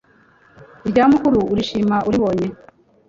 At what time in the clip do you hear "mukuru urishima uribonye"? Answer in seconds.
1.11-2.47